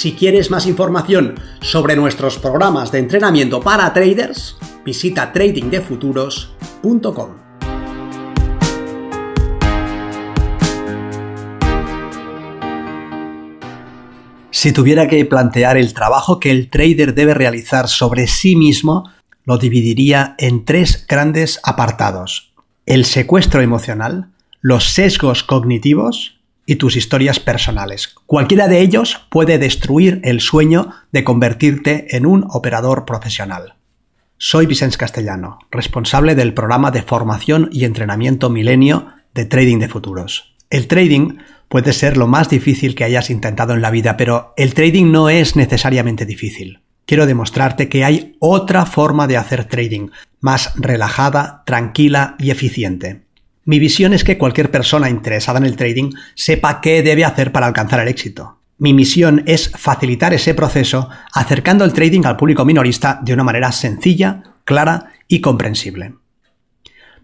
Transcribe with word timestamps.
Si 0.00 0.14
quieres 0.14 0.50
más 0.50 0.66
información 0.66 1.34
sobre 1.60 1.94
nuestros 1.94 2.38
programas 2.38 2.90
de 2.90 3.00
entrenamiento 3.00 3.60
para 3.60 3.92
traders, 3.92 4.56
visita 4.82 5.30
tradingdefuturos.com. 5.30 7.28
Si 14.50 14.72
tuviera 14.72 15.06
que 15.06 15.22
plantear 15.26 15.76
el 15.76 15.92
trabajo 15.92 16.40
que 16.40 16.50
el 16.50 16.70
trader 16.70 17.12
debe 17.12 17.34
realizar 17.34 17.86
sobre 17.86 18.26
sí 18.26 18.56
mismo, 18.56 19.10
lo 19.44 19.58
dividiría 19.58 20.34
en 20.38 20.64
tres 20.64 21.04
grandes 21.06 21.60
apartados. 21.62 22.54
El 22.86 23.04
secuestro 23.04 23.60
emocional, 23.60 24.30
los 24.62 24.94
sesgos 24.94 25.44
cognitivos 25.44 26.39
y 26.70 26.76
tus 26.76 26.94
historias 26.94 27.40
personales. 27.40 28.14
Cualquiera 28.26 28.68
de 28.68 28.80
ellos 28.80 29.26
puede 29.28 29.58
destruir 29.58 30.20
el 30.22 30.40
sueño 30.40 30.92
de 31.10 31.24
convertirte 31.24 32.16
en 32.16 32.26
un 32.26 32.46
operador 32.48 33.04
profesional. 33.04 33.74
Soy 34.38 34.66
Vicente 34.66 34.96
Castellano, 34.96 35.58
responsable 35.72 36.36
del 36.36 36.54
programa 36.54 36.92
de 36.92 37.02
formación 37.02 37.70
y 37.72 37.86
entrenamiento 37.86 38.50
milenio 38.50 39.08
de 39.34 39.46
Trading 39.46 39.80
de 39.80 39.88
Futuros. 39.88 40.54
El 40.70 40.86
trading 40.86 41.38
puede 41.68 41.92
ser 41.92 42.16
lo 42.16 42.28
más 42.28 42.48
difícil 42.48 42.94
que 42.94 43.02
hayas 43.02 43.30
intentado 43.30 43.74
en 43.74 43.82
la 43.82 43.90
vida, 43.90 44.16
pero 44.16 44.54
el 44.56 44.72
trading 44.72 45.10
no 45.10 45.28
es 45.28 45.56
necesariamente 45.56 46.24
difícil. 46.24 46.82
Quiero 47.04 47.26
demostrarte 47.26 47.88
que 47.88 48.04
hay 48.04 48.36
otra 48.38 48.86
forma 48.86 49.26
de 49.26 49.38
hacer 49.38 49.64
trading, 49.64 50.10
más 50.38 50.72
relajada, 50.76 51.64
tranquila 51.66 52.36
y 52.38 52.52
eficiente. 52.52 53.22
Mi 53.64 53.78
visión 53.78 54.12
es 54.12 54.24
que 54.24 54.38
cualquier 54.38 54.70
persona 54.70 55.10
interesada 55.10 55.58
en 55.58 55.66
el 55.66 55.76
trading 55.76 56.12
sepa 56.34 56.80
qué 56.80 57.02
debe 57.02 57.24
hacer 57.24 57.52
para 57.52 57.66
alcanzar 57.66 58.00
el 58.00 58.08
éxito. 58.08 58.58
Mi 58.78 58.94
misión 58.94 59.42
es 59.46 59.70
facilitar 59.76 60.32
ese 60.32 60.54
proceso 60.54 61.10
acercando 61.34 61.84
el 61.84 61.92
trading 61.92 62.24
al 62.24 62.38
público 62.38 62.64
minorista 62.64 63.20
de 63.22 63.34
una 63.34 63.44
manera 63.44 63.72
sencilla, 63.72 64.42
clara 64.64 65.12
y 65.28 65.42
comprensible. 65.42 66.14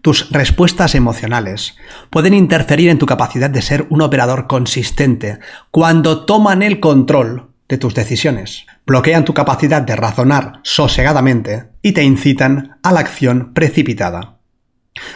Tus 0.03 0.29
respuestas 0.29 0.93
emocionales 0.93 1.75
pueden 2.11 2.35
interferir 2.35 2.89
en 2.89 2.99
tu 2.99 3.07
capacidad 3.07 3.49
de 3.49 3.63
ser 3.63 3.87
un 3.89 4.03
operador 4.03 4.45
consistente 4.45 5.39
cuando 5.71 6.25
toman 6.25 6.61
el 6.61 6.79
control 6.79 7.49
de 7.67 7.79
tus 7.79 7.95
decisiones, 7.95 8.67
bloquean 8.85 9.25
tu 9.25 9.33
capacidad 9.33 9.81
de 9.81 9.95
razonar 9.95 10.59
sosegadamente 10.61 11.69
y 11.81 11.93
te 11.93 12.03
incitan 12.03 12.77
a 12.83 12.91
la 12.91 12.99
acción 12.99 13.53
precipitada. 13.55 14.36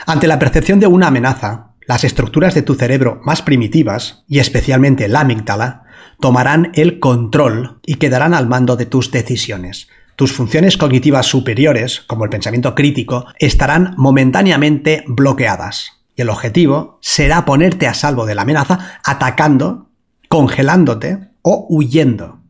Ante 0.05 0.27
la 0.27 0.39
percepción 0.39 0.79
de 0.79 0.87
una 0.87 1.07
amenaza, 1.07 1.71
las 1.87 2.03
estructuras 2.03 2.53
de 2.53 2.61
tu 2.61 2.75
cerebro 2.75 3.21
más 3.23 3.41
primitivas, 3.41 4.23
y 4.27 4.39
especialmente 4.39 5.07
la 5.07 5.21
amígdala, 5.21 5.83
tomarán 6.19 6.71
el 6.75 6.99
control 6.99 7.79
y 7.85 7.95
quedarán 7.95 8.33
al 8.33 8.47
mando 8.47 8.77
de 8.77 8.85
tus 8.85 9.11
decisiones. 9.11 9.87
Tus 10.15 10.33
funciones 10.33 10.77
cognitivas 10.77 11.25
superiores, 11.25 12.01
como 12.01 12.23
el 12.23 12.29
pensamiento 12.29 12.75
crítico, 12.75 13.25
estarán 13.39 13.95
momentáneamente 13.97 15.03
bloqueadas. 15.07 16.03
Y 16.15 16.21
el 16.21 16.29
objetivo 16.29 16.99
será 17.01 17.45
ponerte 17.45 17.87
a 17.87 17.93
salvo 17.93 18.25
de 18.25 18.35
la 18.35 18.43
amenaza 18.43 18.99
atacando, 19.03 19.89
congelándote 20.29 21.29
o 21.41 21.65
huyendo. 21.69 22.40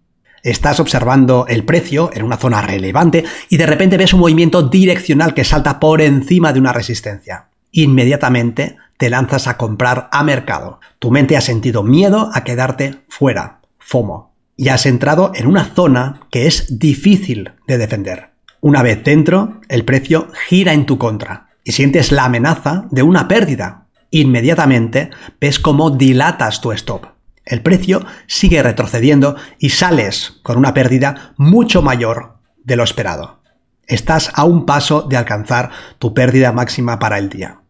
Estás 0.44 0.79
observando 0.79 1.46
el 1.47 1.63
precio 1.63 2.09
en 2.13 2.24
una 2.24 2.38
zona 2.38 2.62
relevante 2.62 3.24
y 3.50 3.57
de 3.57 3.68
repente 3.68 3.97
ves 3.97 4.13
un 4.13 4.22
movimiento 4.22 4.63
direccional 4.63 5.35
que 5.35 5.44
salta 5.44 5.79
por 5.79 6.02
encima 6.02 6.52
de 6.52 6.59
una 6.59 6.74
resistencia. 6.74 7.50
Inmediatamente 7.72 8.78
te 8.97 9.09
lanzas 9.09 9.47
a 9.47 9.57
comprar 9.57 10.09
a 10.12 10.24
mercado. 10.24 10.79
Tu 10.97 11.12
mente 11.12 11.38
ha 11.38 11.41
sentido 11.41 11.84
miedo 11.84 12.31
a 12.34 12.44
quedarte 12.44 13.03
fuera, 13.07 13.62
FOMO, 13.78 14.34
y 14.57 14.69
has 14.69 14.88
entrado 14.88 15.31
en 15.35 15.46
una 15.46 15.66
zona 15.66 16.22
que 16.31 16.47
es 16.47 16.79
difícil 16.79 17.52
de 17.68 17.78
defender. 17.78 18.31
Una 18.62 18.81
vez 18.81 19.03
dentro, 19.03 19.62
el 19.69 19.85
precio 19.85 20.28
gira 20.47 20.73
en 20.73 20.85
tu 20.85 20.97
contra 20.97 21.50
y 21.63 21.73
sientes 21.73 22.12
la 22.12 22.25
amenaza 22.25 22.85
de 22.90 23.03
una 23.03 23.28
pérdida. 23.28 23.85
Inmediatamente 24.09 25.12
ves 25.40 25.59
cómo 25.59 25.91
dilatas 25.91 26.62
tu 26.62 26.72
stop 26.72 27.11
el 27.46 27.62
precio 27.62 28.06
sigue 28.28 28.62
retrocediendo 28.62 29.35
y 29.57 29.69
sales 29.69 30.40
con 30.44 30.57
una 30.57 30.74
pérdida 30.74 31.34
mucho 31.38 31.81
mayor 31.81 32.38
de 32.63 32.75
lo 32.75 32.84
esperado. 32.84 33.41
Estás 33.88 34.31
a 34.35 34.44
un 34.44 34.66
paso 34.66 35.02
de 35.02 35.18
alcanzar 35.18 35.72
tu 35.97 36.13
pérdida 36.13 36.52
máxima 36.52 37.00
para 37.00 37.18
el 37.18 37.29
día. 37.29 37.62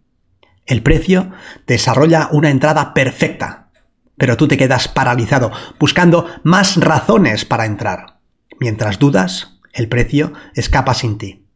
El 0.66 0.84
precio 0.84 1.32
desarrolla 1.68 2.30
una 2.32 2.50
entrada 2.50 2.94
perfecta, 2.94 3.70
pero 4.18 4.38
tú 4.38 4.48
te 4.48 4.58
quedas 4.58 4.88
paralizado 4.88 5.52
buscando 5.80 6.28
más 6.44 6.78
razones 6.78 7.46
para 7.46 7.66
entrar. 7.66 8.20
Mientras 8.60 9.00
dudas, 9.00 9.60
el 9.74 9.88
precio 9.88 10.34
escapa 10.54 10.94
sin 10.94 11.18
ti. 11.18 11.48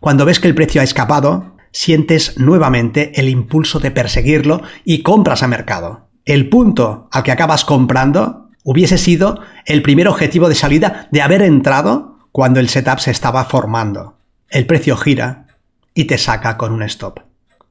Cuando 0.00 0.26
ves 0.26 0.40
que 0.40 0.48
el 0.48 0.54
precio 0.54 0.80
ha 0.80 0.84
escapado, 0.84 1.56
sientes 1.72 2.38
nuevamente 2.38 3.18
el 3.18 3.28
impulso 3.28 3.78
de 3.78 3.90
perseguirlo 3.90 4.60
y 4.84 5.02
compras 5.02 5.42
a 5.42 5.48
mercado 5.48 6.07
el 6.28 6.50
punto 6.50 7.08
al 7.10 7.22
que 7.22 7.32
acabas 7.32 7.64
comprando 7.64 8.50
hubiese 8.62 8.98
sido 8.98 9.40
el 9.64 9.80
primer 9.80 10.08
objetivo 10.08 10.50
de 10.50 10.54
salida 10.54 11.08
de 11.10 11.22
haber 11.22 11.40
entrado 11.40 12.18
cuando 12.32 12.60
el 12.60 12.68
setup 12.68 12.98
se 12.98 13.10
estaba 13.10 13.46
formando. 13.46 14.18
El 14.50 14.66
precio 14.66 14.98
gira 14.98 15.46
y 15.94 16.04
te 16.04 16.18
saca 16.18 16.58
con 16.58 16.72
un 16.72 16.82
stop. 16.82 17.20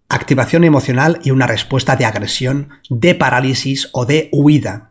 Activación 0.10 0.64
emocional 0.64 1.20
y 1.24 1.30
una 1.30 1.46
respuesta 1.46 1.96
de 1.96 2.06
agresión, 2.06 2.70
de 2.90 3.14
parálisis 3.14 3.90
o 3.92 4.08
de 4.08 4.30
huida. 4.32 4.90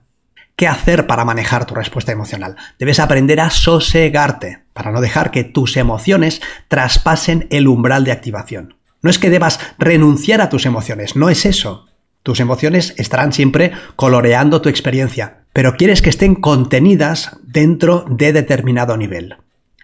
¿Qué 0.55 0.69
hacer 0.69 1.09
para 1.09 1.25
manejar 1.25 1.67
tu 1.67 1.75
respuesta 1.75 2.13
emocional? 2.13 2.55
Debes 2.79 3.01
aprender 3.01 3.41
a 3.41 3.51
sosegarte 3.51 4.63
para 4.75 4.93
no 4.93 5.01
dejar 5.01 5.33
que 5.33 5.43
tus 5.43 5.77
emociones 5.77 6.41
traspasen 6.69 7.49
el 7.51 7.67
umbral 7.67 8.05
de 8.05 8.13
activación. 8.13 8.77
No 9.03 9.11
es 9.11 9.19
que 9.19 9.29
debas 9.29 9.59
renunciar 9.77 10.41
a 10.41 10.51
tus 10.51 10.67
emociones, 10.67 11.17
no 11.17 11.31
es 11.31 11.45
eso. 11.47 11.89
Tus 12.27 12.41
emociones 12.41 12.93
estarán 12.97 13.33
siempre 13.33 13.71
coloreando 13.95 14.61
tu 14.61 14.69
experiencia, 14.69 15.45
pero 15.53 15.77
quieres 15.77 16.03
que 16.03 16.11
estén 16.11 16.35
contenidas 16.35 17.39
dentro 17.45 18.05
de 18.11 18.33
determinado 18.33 18.97
nivel. 18.97 19.37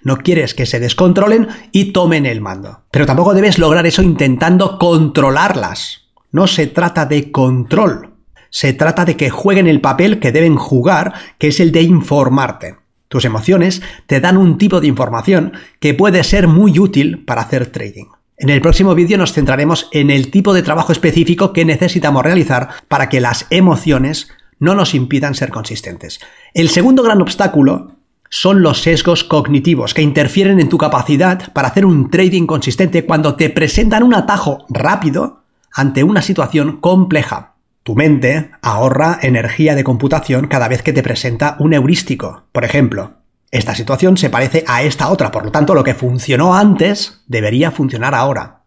No 0.02 0.16
quieres 0.16 0.52
que 0.52 0.66
se 0.66 0.80
descontrolen 0.80 1.46
y 1.70 1.92
tomen 1.92 2.26
el 2.26 2.40
mando. 2.40 2.82
Pero 2.90 3.06
tampoco 3.06 3.32
debes 3.32 3.60
lograr 3.60 3.86
eso 3.86 4.02
intentando 4.02 4.76
controlarlas. 4.80 6.08
No 6.32 6.48
se 6.48 6.66
trata 6.66 7.06
de 7.06 7.30
control. 7.30 8.10
Se 8.50 8.72
trata 8.72 9.04
de 9.04 9.16
que 9.16 9.30
jueguen 9.30 9.68
el 9.68 9.80
papel 9.80 10.18
que 10.18 10.32
deben 10.32 10.56
jugar, 10.56 11.14
que 11.38 11.46
es 11.46 11.60
el 11.60 11.70
de 11.70 11.82
informarte. 11.82 12.74
Tus 13.06 13.24
emociones 13.24 13.82
te 14.08 14.18
dan 14.18 14.36
un 14.36 14.58
tipo 14.58 14.80
de 14.80 14.88
información 14.88 15.52
que 15.78 15.94
puede 15.94 16.24
ser 16.24 16.48
muy 16.48 16.80
útil 16.80 17.24
para 17.24 17.42
hacer 17.42 17.70
trading. 17.70 18.06
En 18.42 18.50
el 18.50 18.60
próximo 18.60 18.96
vídeo 18.96 19.18
nos 19.18 19.32
centraremos 19.32 19.88
en 19.92 20.10
el 20.10 20.32
tipo 20.32 20.52
de 20.52 20.64
trabajo 20.64 20.90
específico 20.90 21.52
que 21.52 21.64
necesitamos 21.64 22.24
realizar 22.24 22.70
para 22.88 23.08
que 23.08 23.20
las 23.20 23.46
emociones 23.50 24.32
no 24.58 24.74
nos 24.74 24.96
impidan 24.96 25.36
ser 25.36 25.50
consistentes. 25.50 26.18
El 26.52 26.68
segundo 26.68 27.04
gran 27.04 27.22
obstáculo 27.22 27.92
son 28.28 28.62
los 28.62 28.82
sesgos 28.82 29.22
cognitivos 29.22 29.94
que 29.94 30.02
interfieren 30.02 30.58
en 30.58 30.68
tu 30.68 30.76
capacidad 30.76 31.52
para 31.52 31.68
hacer 31.68 31.86
un 31.86 32.10
trading 32.10 32.46
consistente 32.46 33.06
cuando 33.06 33.36
te 33.36 33.48
presentan 33.48 34.02
un 34.02 34.12
atajo 34.12 34.66
rápido 34.68 35.44
ante 35.72 36.02
una 36.02 36.20
situación 36.20 36.78
compleja. 36.80 37.54
Tu 37.84 37.94
mente 37.94 38.50
ahorra 38.60 39.20
energía 39.22 39.76
de 39.76 39.84
computación 39.84 40.48
cada 40.48 40.66
vez 40.66 40.82
que 40.82 40.92
te 40.92 41.04
presenta 41.04 41.54
un 41.60 41.74
heurístico. 41.74 42.42
Por 42.50 42.64
ejemplo, 42.64 43.21
esta 43.52 43.74
situación 43.74 44.16
se 44.16 44.30
parece 44.30 44.64
a 44.66 44.82
esta 44.82 45.10
otra, 45.10 45.30
por 45.30 45.44
lo 45.44 45.52
tanto 45.52 45.74
lo 45.74 45.84
que 45.84 45.94
funcionó 45.94 46.54
antes 46.56 47.22
debería 47.28 47.70
funcionar 47.70 48.14
ahora. 48.14 48.62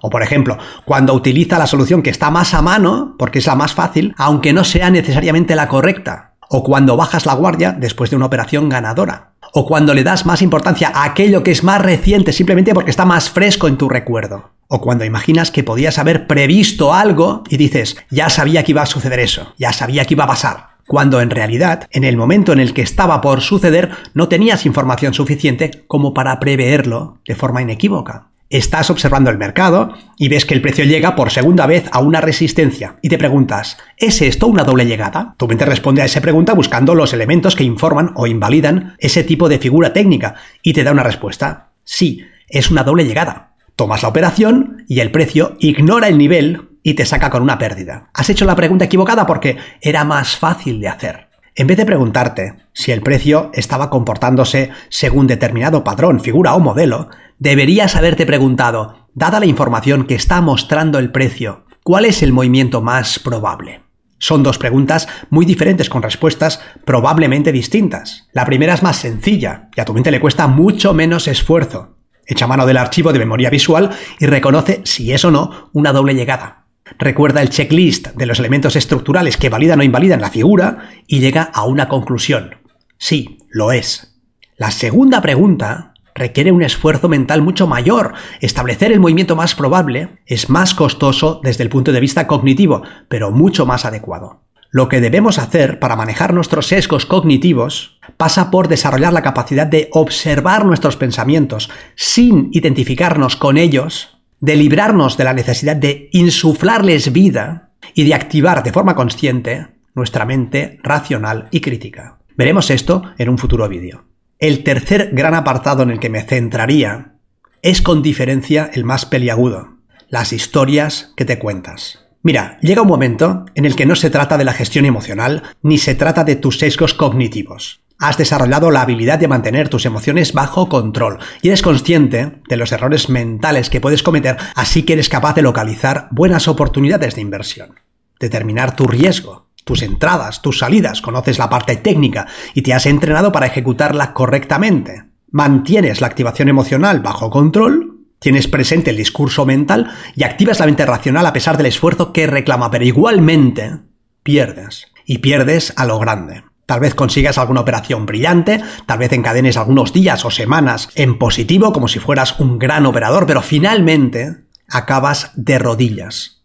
O 0.00 0.08
por 0.08 0.22
ejemplo, 0.22 0.56
cuando 0.86 1.12
utiliza 1.12 1.58
la 1.58 1.66
solución 1.66 2.02
que 2.02 2.10
está 2.10 2.30
más 2.30 2.54
a 2.54 2.62
mano, 2.62 3.14
porque 3.18 3.40
es 3.40 3.46
la 3.46 3.54
más 3.54 3.74
fácil, 3.74 4.14
aunque 4.16 4.54
no 4.54 4.64
sea 4.64 4.90
necesariamente 4.90 5.54
la 5.54 5.68
correcta. 5.68 6.32
O 6.48 6.64
cuando 6.64 6.96
bajas 6.96 7.26
la 7.26 7.34
guardia 7.34 7.72
después 7.72 8.10
de 8.10 8.16
una 8.16 8.26
operación 8.26 8.70
ganadora. 8.70 9.32
O 9.52 9.66
cuando 9.66 9.92
le 9.92 10.02
das 10.02 10.24
más 10.24 10.40
importancia 10.40 10.90
a 10.94 11.04
aquello 11.04 11.42
que 11.42 11.50
es 11.50 11.62
más 11.62 11.80
reciente 11.82 12.32
simplemente 12.32 12.72
porque 12.72 12.90
está 12.90 13.04
más 13.04 13.28
fresco 13.28 13.68
en 13.68 13.76
tu 13.76 13.90
recuerdo. 13.90 14.52
O 14.66 14.80
cuando 14.80 15.04
imaginas 15.04 15.50
que 15.50 15.62
podías 15.62 15.98
haber 15.98 16.26
previsto 16.26 16.94
algo 16.94 17.44
y 17.50 17.58
dices, 17.58 17.96
ya 18.10 18.30
sabía 18.30 18.64
que 18.64 18.72
iba 18.72 18.80
a 18.80 18.86
suceder 18.86 19.20
eso, 19.20 19.52
ya 19.58 19.74
sabía 19.74 20.06
que 20.06 20.14
iba 20.14 20.24
a 20.24 20.28
pasar. 20.28 20.71
Cuando 20.86 21.20
en 21.20 21.30
realidad, 21.30 21.88
en 21.90 22.04
el 22.04 22.16
momento 22.16 22.52
en 22.52 22.60
el 22.60 22.74
que 22.74 22.82
estaba 22.82 23.20
por 23.20 23.40
suceder, 23.40 23.90
no 24.14 24.28
tenías 24.28 24.66
información 24.66 25.14
suficiente 25.14 25.84
como 25.86 26.14
para 26.14 26.38
preverlo 26.40 27.18
de 27.26 27.34
forma 27.34 27.62
inequívoca. 27.62 28.28
Estás 28.52 28.90
observando 28.90 29.30
el 29.30 29.38
mercado 29.38 29.94
y 30.18 30.28
ves 30.28 30.44
que 30.44 30.52
el 30.52 30.60
precio 30.60 30.84
llega 30.84 31.16
por 31.16 31.30
segunda 31.30 31.66
vez 31.66 31.88
a 31.90 32.00
una 32.00 32.20
resistencia 32.20 32.96
y 33.00 33.08
te 33.08 33.16
preguntas, 33.16 33.78
¿es 33.96 34.20
esto 34.20 34.46
una 34.46 34.64
doble 34.64 34.84
llegada? 34.84 35.34
Tu 35.38 35.48
mente 35.48 35.64
responde 35.64 36.02
a 36.02 36.04
esa 36.04 36.20
pregunta 36.20 36.52
buscando 36.52 36.94
los 36.94 37.14
elementos 37.14 37.56
que 37.56 37.64
informan 37.64 38.12
o 38.14 38.26
invalidan 38.26 38.94
ese 38.98 39.24
tipo 39.24 39.48
de 39.48 39.58
figura 39.58 39.94
técnica 39.94 40.34
y 40.62 40.74
te 40.74 40.84
da 40.84 40.92
una 40.92 41.02
respuesta. 41.02 41.70
Sí, 41.84 42.26
es 42.46 42.70
una 42.70 42.84
doble 42.84 43.06
llegada. 43.06 43.52
Tomas 43.74 44.02
la 44.02 44.10
operación 44.10 44.84
y 44.86 45.00
el 45.00 45.10
precio 45.10 45.56
ignora 45.58 46.08
el 46.08 46.18
nivel 46.18 46.71
y 46.82 46.94
te 46.94 47.06
saca 47.06 47.30
con 47.30 47.42
una 47.42 47.58
pérdida. 47.58 48.10
Has 48.14 48.30
hecho 48.30 48.44
la 48.44 48.56
pregunta 48.56 48.84
equivocada 48.84 49.26
porque 49.26 49.56
era 49.80 50.04
más 50.04 50.36
fácil 50.36 50.80
de 50.80 50.88
hacer. 50.88 51.28
En 51.54 51.66
vez 51.66 51.76
de 51.76 51.84
preguntarte 51.84 52.54
si 52.72 52.92
el 52.92 53.02
precio 53.02 53.50
estaba 53.52 53.90
comportándose 53.90 54.70
según 54.88 55.26
determinado 55.26 55.84
patrón, 55.84 56.20
figura 56.20 56.54
o 56.54 56.60
modelo, 56.60 57.10
deberías 57.38 57.94
haberte 57.94 58.24
preguntado, 58.24 59.08
dada 59.14 59.38
la 59.38 59.46
información 59.46 60.04
que 60.06 60.14
está 60.14 60.40
mostrando 60.40 60.98
el 60.98 61.12
precio, 61.12 61.66
¿cuál 61.82 62.06
es 62.06 62.22
el 62.22 62.32
movimiento 62.32 62.80
más 62.80 63.18
probable? 63.18 63.82
Son 64.18 64.42
dos 64.42 64.56
preguntas 64.56 65.08
muy 65.30 65.44
diferentes 65.44 65.90
con 65.90 66.00
respuestas 66.00 66.60
probablemente 66.84 67.50
distintas. 67.50 68.28
La 68.32 68.46
primera 68.46 68.72
es 68.72 68.82
más 68.82 68.96
sencilla 68.96 69.68
y 69.76 69.80
a 69.80 69.84
tu 69.84 69.92
mente 69.92 70.12
le 70.12 70.20
cuesta 70.20 70.46
mucho 70.46 70.94
menos 70.94 71.26
esfuerzo. 71.26 71.96
Echa 72.24 72.46
mano 72.46 72.64
del 72.64 72.76
archivo 72.76 73.12
de 73.12 73.18
memoria 73.18 73.50
visual 73.50 73.90
y 74.20 74.26
reconoce 74.26 74.80
si 74.84 75.12
es 75.12 75.24
o 75.24 75.32
no 75.32 75.70
una 75.72 75.92
doble 75.92 76.14
llegada. 76.14 76.61
Recuerda 76.98 77.42
el 77.42 77.50
checklist 77.50 78.08
de 78.08 78.26
los 78.26 78.38
elementos 78.38 78.76
estructurales 78.76 79.36
que 79.36 79.48
validan 79.48 79.80
o 79.80 79.84
invalidan 79.84 80.20
la 80.20 80.30
figura 80.30 80.90
y 81.06 81.20
llega 81.20 81.42
a 81.42 81.64
una 81.64 81.88
conclusión. 81.88 82.56
Sí, 82.98 83.38
lo 83.50 83.72
es. 83.72 84.16
La 84.56 84.70
segunda 84.70 85.20
pregunta 85.20 85.92
requiere 86.14 86.52
un 86.52 86.62
esfuerzo 86.62 87.08
mental 87.08 87.42
mucho 87.42 87.66
mayor. 87.66 88.14
Establecer 88.40 88.92
el 88.92 89.00
movimiento 89.00 89.36
más 89.36 89.54
probable 89.54 90.20
es 90.26 90.50
más 90.50 90.74
costoso 90.74 91.40
desde 91.42 91.64
el 91.64 91.70
punto 91.70 91.92
de 91.92 92.00
vista 92.00 92.26
cognitivo, 92.26 92.82
pero 93.08 93.30
mucho 93.30 93.66
más 93.66 93.84
adecuado. 93.84 94.42
Lo 94.70 94.88
que 94.88 95.00
debemos 95.00 95.38
hacer 95.38 95.78
para 95.80 95.96
manejar 95.96 96.32
nuestros 96.32 96.68
sesgos 96.68 97.04
cognitivos 97.04 97.98
pasa 98.16 98.50
por 98.50 98.68
desarrollar 98.68 99.12
la 99.12 99.22
capacidad 99.22 99.66
de 99.66 99.88
observar 99.92 100.64
nuestros 100.64 100.96
pensamientos 100.96 101.70
sin 101.94 102.48
identificarnos 102.52 103.36
con 103.36 103.58
ellos 103.58 104.21
de 104.42 104.56
librarnos 104.56 105.16
de 105.16 105.24
la 105.24 105.32
necesidad 105.32 105.76
de 105.76 106.08
insuflarles 106.12 107.12
vida 107.12 107.70
y 107.94 108.04
de 108.04 108.14
activar 108.14 108.64
de 108.64 108.72
forma 108.72 108.96
consciente 108.96 109.68
nuestra 109.94 110.26
mente 110.26 110.80
racional 110.82 111.46
y 111.52 111.60
crítica. 111.60 112.18
Veremos 112.36 112.68
esto 112.70 113.04
en 113.18 113.28
un 113.28 113.38
futuro 113.38 113.68
vídeo. 113.68 114.04
El 114.40 114.64
tercer 114.64 115.10
gran 115.12 115.34
apartado 115.34 115.84
en 115.84 115.90
el 115.90 116.00
que 116.00 116.10
me 116.10 116.22
centraría 116.22 117.14
es 117.62 117.82
con 117.82 118.02
diferencia 118.02 118.68
el 118.74 118.82
más 118.84 119.06
peliagudo, 119.06 119.76
las 120.08 120.32
historias 120.32 121.12
que 121.16 121.24
te 121.24 121.38
cuentas. 121.38 122.00
Mira, 122.22 122.58
llega 122.62 122.82
un 122.82 122.88
momento 122.88 123.44
en 123.54 123.64
el 123.64 123.76
que 123.76 123.86
no 123.86 123.94
se 123.94 124.10
trata 124.10 124.38
de 124.38 124.44
la 124.44 124.54
gestión 124.54 124.86
emocional 124.86 125.42
ni 125.62 125.78
se 125.78 125.94
trata 125.94 126.24
de 126.24 126.34
tus 126.34 126.58
sesgos 126.58 126.94
cognitivos. 126.94 127.81
Has 127.98 128.18
desarrollado 128.18 128.70
la 128.70 128.82
habilidad 128.82 129.18
de 129.18 129.28
mantener 129.28 129.68
tus 129.68 129.86
emociones 129.86 130.32
bajo 130.32 130.68
control 130.68 131.18
y 131.40 131.48
eres 131.48 131.62
consciente 131.62 132.42
de 132.48 132.56
los 132.56 132.72
errores 132.72 133.08
mentales 133.08 133.70
que 133.70 133.80
puedes 133.80 134.02
cometer, 134.02 134.36
así 134.54 134.82
que 134.82 134.94
eres 134.94 135.08
capaz 135.08 135.34
de 135.34 135.42
localizar 135.42 136.08
buenas 136.10 136.48
oportunidades 136.48 137.14
de 137.14 137.20
inversión. 137.20 137.80
Determinar 138.18 138.74
tu 138.76 138.86
riesgo, 138.86 139.48
tus 139.64 139.82
entradas, 139.82 140.42
tus 140.42 140.58
salidas, 140.58 141.00
conoces 141.00 141.38
la 141.38 141.48
parte 141.48 141.76
técnica 141.76 142.26
y 142.54 142.62
te 142.62 142.74
has 142.74 142.86
entrenado 142.86 143.32
para 143.32 143.46
ejecutarla 143.46 144.12
correctamente. 144.12 145.04
Mantienes 145.30 146.00
la 146.00 146.08
activación 146.08 146.48
emocional 146.48 147.00
bajo 147.00 147.30
control, 147.30 148.00
tienes 148.18 148.48
presente 148.48 148.90
el 148.90 148.96
discurso 148.96 149.46
mental 149.46 149.90
y 150.14 150.24
activas 150.24 150.60
la 150.60 150.66
mente 150.66 150.86
racional 150.86 151.26
a 151.26 151.32
pesar 151.32 151.56
del 151.56 151.66
esfuerzo 151.66 152.12
que 152.12 152.26
reclama, 152.26 152.70
pero 152.70 152.84
igualmente 152.84 153.78
pierdes. 154.22 154.88
Y 155.04 155.18
pierdes 155.18 155.72
a 155.76 155.84
lo 155.84 155.98
grande. 155.98 156.44
Tal 156.66 156.80
vez 156.80 156.94
consigas 156.94 157.38
alguna 157.38 157.60
operación 157.60 158.06
brillante, 158.06 158.62
tal 158.86 158.98
vez 158.98 159.12
encadenes 159.12 159.56
algunos 159.56 159.92
días 159.92 160.24
o 160.24 160.30
semanas 160.30 160.88
en 160.94 161.18
positivo 161.18 161.72
como 161.72 161.88
si 161.88 161.98
fueras 161.98 162.38
un 162.38 162.58
gran 162.58 162.86
operador, 162.86 163.26
pero 163.26 163.42
finalmente 163.42 164.36
acabas 164.68 165.32
de 165.34 165.58
rodillas. 165.58 166.42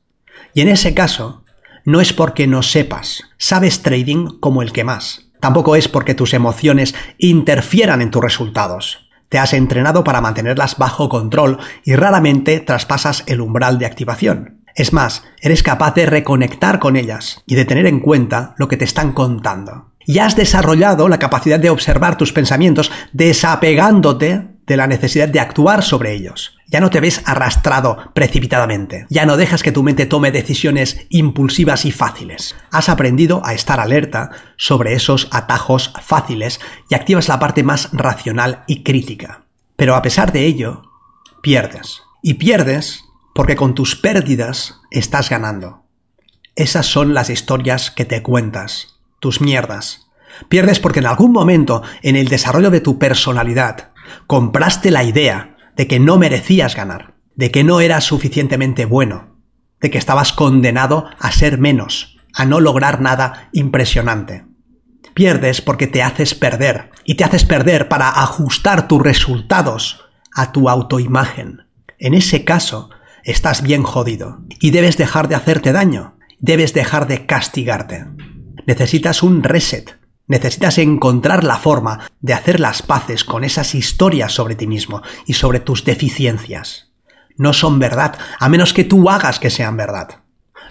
Y 0.53 0.61
en 0.61 0.69
ese 0.69 0.93
caso, 0.93 1.43
no 1.85 2.01
es 2.01 2.13
porque 2.13 2.47
no 2.47 2.63
sepas, 2.63 3.23
sabes 3.37 3.83
trading 3.83 4.39
como 4.39 4.61
el 4.61 4.71
que 4.71 4.83
más. 4.83 5.29
Tampoco 5.39 5.75
es 5.75 5.87
porque 5.87 6.15
tus 6.15 6.33
emociones 6.33 6.95
interfieran 7.19 8.01
en 8.01 8.09
tus 8.09 8.23
resultados. 8.23 9.07
Te 9.29 9.37
has 9.37 9.53
entrenado 9.53 10.03
para 10.03 10.19
mantenerlas 10.19 10.77
bajo 10.77 11.09
control 11.09 11.59
y 11.83 11.95
raramente 11.95 12.59
traspasas 12.59 13.23
el 13.27 13.39
umbral 13.39 13.77
de 13.77 13.85
activación. 13.85 14.63
Es 14.73 14.93
más, 14.93 15.23
eres 15.41 15.63
capaz 15.63 15.93
de 15.93 16.07
reconectar 16.07 16.79
con 16.79 16.95
ellas 16.95 17.43
y 17.45 17.55
de 17.55 17.65
tener 17.65 17.85
en 17.85 17.99
cuenta 17.99 18.55
lo 18.57 18.67
que 18.67 18.77
te 18.77 18.85
están 18.85 19.13
contando 19.13 19.91
y 20.07 20.19
has 20.19 20.37
desarrollado 20.37 21.09
la 21.09 21.19
capacidad 21.19 21.59
de 21.59 21.69
observar 21.69 22.17
tus 22.17 22.31
pensamientos 22.31 22.91
desapegándote 23.11 24.47
de 24.65 24.77
la 24.77 24.87
necesidad 24.87 25.27
de 25.27 25.41
actuar 25.41 25.83
sobre 25.83 26.13
ellos. 26.13 26.57
Ya 26.67 26.79
no 26.79 26.89
te 26.89 27.01
ves 27.01 27.21
arrastrado 27.25 28.11
precipitadamente. 28.13 29.05
Ya 29.09 29.25
no 29.25 29.37
dejas 29.37 29.63
que 29.63 29.73
tu 29.73 29.83
mente 29.83 30.05
tome 30.05 30.31
decisiones 30.31 31.05
impulsivas 31.09 31.85
y 31.85 31.91
fáciles. 31.91 32.55
Has 32.71 32.87
aprendido 32.89 33.41
a 33.45 33.53
estar 33.53 33.81
alerta 33.81 34.31
sobre 34.55 34.93
esos 34.93 35.27
atajos 35.31 35.93
fáciles 36.01 36.59
y 36.89 36.95
activas 36.95 37.27
la 37.27 37.39
parte 37.39 37.63
más 37.63 37.89
racional 37.91 38.63
y 38.65 38.83
crítica. 38.83 39.43
Pero 39.75 39.95
a 39.95 40.01
pesar 40.01 40.31
de 40.31 40.45
ello, 40.45 40.83
pierdes. 41.41 42.01
Y 42.23 42.35
pierdes 42.35 43.03
porque 43.35 43.57
con 43.57 43.75
tus 43.75 43.95
pérdidas 43.95 44.79
estás 44.89 45.29
ganando. 45.29 45.83
Esas 46.55 46.85
son 46.85 47.13
las 47.13 47.29
historias 47.29 47.91
que 47.91 48.05
te 48.05 48.23
cuentas 48.23 48.96
tus 49.19 49.41
mierdas. 49.41 50.07
Pierdes 50.49 50.79
porque 50.79 50.99
en 50.99 51.07
algún 51.07 51.31
momento 51.31 51.81
en 52.01 52.15
el 52.15 52.27
desarrollo 52.27 52.69
de 52.69 52.81
tu 52.81 52.99
personalidad 52.99 53.91
compraste 54.27 54.91
la 54.91 55.03
idea 55.03 55.55
de 55.75 55.87
que 55.87 55.99
no 55.99 56.17
merecías 56.17 56.75
ganar, 56.75 57.15
de 57.35 57.51
que 57.51 57.63
no 57.63 57.79
eras 57.79 58.03
suficientemente 58.03 58.85
bueno, 58.85 59.37
de 59.79 59.91
que 59.91 59.97
estabas 59.97 60.33
condenado 60.33 61.05
a 61.19 61.31
ser 61.31 61.57
menos, 61.59 62.17
a 62.33 62.45
no 62.45 62.59
lograr 62.59 63.01
nada 63.01 63.49
impresionante. 63.51 64.45
Pierdes 65.13 65.61
porque 65.61 65.87
te 65.87 66.03
haces 66.03 66.35
perder, 66.35 66.91
y 67.03 67.15
te 67.15 67.23
haces 67.23 67.45
perder 67.45 67.89
para 67.89 68.09
ajustar 68.09 68.87
tus 68.87 69.01
resultados 69.01 70.05
a 70.33 70.51
tu 70.51 70.69
autoimagen. 70.69 71.67
En 71.97 72.13
ese 72.13 72.43
caso, 72.43 72.89
estás 73.23 73.61
bien 73.63 73.83
jodido, 73.83 74.41
y 74.59 74.71
debes 74.71 74.97
dejar 74.97 75.27
de 75.27 75.35
hacerte 75.35 75.71
daño, 75.71 76.17
debes 76.39 76.73
dejar 76.73 77.07
de 77.07 77.25
castigarte 77.25 78.05
necesitas 78.67 79.23
un 79.23 79.41
reset. 79.41 79.97
Necesitas 80.27 80.77
encontrar 80.77 81.45
la 81.45 81.57
forma 81.57 82.11
de 82.19 82.33
hacer 82.33 82.59
las 82.59 82.81
paces 82.81 83.23
con 83.23 83.45
esas 83.45 83.73
historias 83.73 84.33
sobre 84.33 84.55
ti 84.55 84.67
mismo 84.67 85.01
y 85.25 85.33
sobre 85.33 85.61
tus 85.61 85.85
deficiencias. 85.85 86.91
No 87.37 87.53
son 87.53 87.79
verdad 87.79 88.17
a 88.39 88.49
menos 88.49 88.73
que 88.73 88.83
tú 88.83 89.09
hagas 89.09 89.39
que 89.39 89.49
sean 89.49 89.77
verdad. 89.77 90.21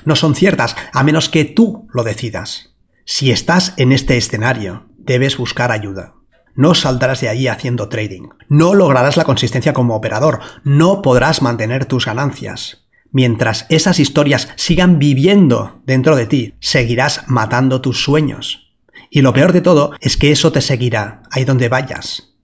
No 0.05 0.15
son 0.15 0.35
ciertas 0.35 0.77
a 0.93 1.03
menos 1.03 1.31
que 1.31 1.47
tú 1.47 1.89
lo 1.93 2.05
decidas. 2.05 2.75
Si 3.07 3.31
estás 3.31 3.73
en 3.79 3.93
este 3.93 4.19
escenario, 4.19 4.89
debes 4.99 5.39
buscar 5.39 5.73
ayuda. 5.73 6.15
No 6.55 6.75
saldrás 6.75 7.21
de 7.21 7.31
ahí 7.31 7.49
haciendo 7.49 7.89
trading. 7.89 8.29
No 8.49 8.75
lograrás 8.75 9.17
la 9.17 9.25
consistencia 9.25 9.73
como 9.73 9.97
operador. 9.97 10.41
No 10.65 11.01
podrás 11.01 11.41
mantener 11.41 11.87
tus 11.87 12.05
ganancias. 12.05 12.86
Mientras 13.13 13.67
esas 13.69 13.99
historias 14.01 14.49
sigan 14.57 14.99
viviendo 14.99 15.81
dentro 15.87 16.17
de 16.17 16.27
ti, 16.27 16.55
seguirás 16.61 17.25
matando 17.27 17.81
tus 17.81 18.03
sueños. 18.03 18.73
Y 19.11 19.23
lo 19.23 19.33
peor 19.33 19.53
de 19.53 19.61
todo 19.61 19.93
es 20.01 20.17
que 20.17 20.33
eso 20.33 20.53
te 20.53 20.61
seguirá 20.61 21.23
ahí 21.31 21.45
donde 21.45 21.69
vayas. 21.69 22.35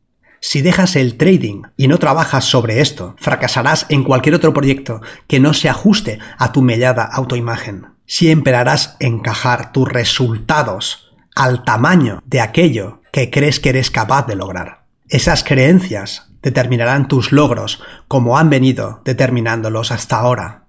Si 0.41 0.61
dejas 0.61 0.97
el 0.97 1.17
trading 1.17 1.63
y 1.77 1.87
no 1.87 1.99
trabajas 1.99 2.45
sobre 2.45 2.81
esto, 2.81 3.15
fracasarás 3.19 3.87
en 3.91 4.03
cualquier 4.03 4.35
otro 4.35 4.53
proyecto 4.53 5.01
que 5.29 5.39
no 5.39 5.55
se 5.55 5.69
ajuste 5.69 6.19
a 6.37 6.51
tu 6.51 6.63
mellada 6.63 7.05
autoimagen. 7.05 7.87
Siempre 8.07 8.57
harás 8.57 8.97
encajar 8.99 9.71
tus 9.73 9.89
resultados 9.89 11.13
al 11.37 11.63
tamaño 11.63 12.21
de 12.27 12.41
aquello 12.41 13.03
que 13.13 13.31
crees 13.31 13.61
que 13.61 13.69
eres 13.69 13.91
capaz 13.91 14.27
de 14.27 14.35
lograr. 14.35 14.85
Esas 15.09 15.45
creencias 15.45 16.32
determinarán 16.43 17.09
tus 17.09 17.33
logros 17.33 17.83
como 18.09 18.39
han 18.39 18.51
venido 18.51 19.01
determinándolos 19.05 19.93
hasta 19.93 20.19
ahora. 20.19 20.65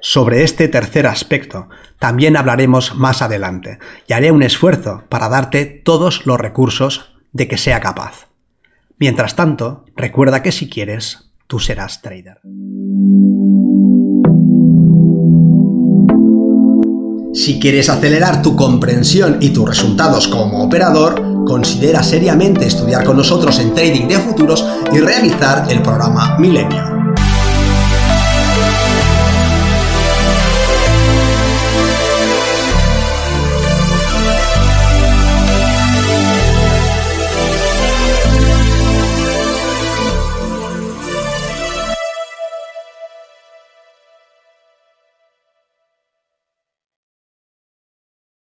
Sobre 0.00 0.44
este 0.44 0.68
tercer 0.68 1.06
aspecto 1.06 1.68
también 1.98 2.36
hablaremos 2.36 2.94
más 2.94 3.22
adelante 3.22 3.78
y 4.06 4.12
haré 4.12 4.30
un 4.30 4.42
esfuerzo 4.42 5.04
para 5.08 5.28
darte 5.28 5.64
todos 5.64 6.26
los 6.26 6.38
recursos 6.38 7.16
de 7.32 7.48
que 7.48 7.56
sea 7.56 7.80
capaz. 7.80 8.28
Mientras 8.98 9.36
tanto, 9.36 9.84
recuerda 9.96 10.42
que 10.42 10.52
si 10.52 10.68
quieres, 10.68 11.30
tú 11.46 11.58
serás 11.58 12.02
trader. 12.02 12.40
Si 17.34 17.60
quieres 17.60 17.90
acelerar 17.90 18.40
tu 18.40 18.56
comprensión 18.56 19.38
y 19.40 19.50
tus 19.50 19.68
resultados 19.68 20.26
como 20.28 20.64
operador, 20.64 21.22
considera 21.46 22.02
seriamente 22.02 22.66
estudiar 22.66 23.04
con 23.04 23.16
nosotros 23.16 23.58
en 23.60 23.72
Trading 23.72 24.08
de 24.08 24.18
Futuros 24.18 24.66
y 24.92 24.98
realizar 24.98 25.70
el 25.70 25.80
programa 25.80 26.36
Milenio. 26.38 27.05